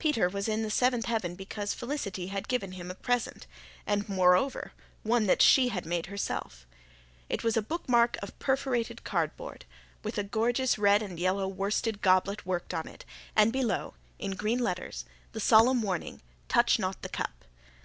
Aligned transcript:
Peter 0.00 0.28
was 0.28 0.48
in 0.48 0.64
the 0.64 0.68
seventh 0.68 1.04
heaven 1.04 1.36
because 1.36 1.72
Felicity 1.72 2.26
had 2.26 2.48
given 2.48 2.72
him 2.72 2.90
a 2.90 2.94
present 2.96 3.46
and, 3.86 4.08
moreover, 4.08 4.72
one 5.04 5.28
that 5.28 5.40
she 5.40 5.68
had 5.68 5.86
made 5.86 6.06
herself. 6.06 6.66
It 7.28 7.44
was 7.44 7.56
a 7.56 7.62
bookmark 7.62 8.16
of 8.20 8.36
perforated 8.40 9.04
cardboard, 9.04 9.64
with 10.02 10.18
a 10.18 10.24
gorgeous 10.24 10.76
red 10.76 11.02
and 11.02 11.20
yellow 11.20 11.46
worsted 11.46 12.02
goblet 12.02 12.44
worked 12.46 12.74
on 12.74 12.88
it, 12.88 13.04
and 13.36 13.52
below, 13.52 13.94
in 14.18 14.32
green 14.32 14.58
letters, 14.58 15.04
the 15.30 15.38
solemn 15.38 15.82
warning, 15.82 16.20
"Touch 16.48 16.80
Not 16.80 17.02
The 17.02 17.08
Cup." 17.08 17.44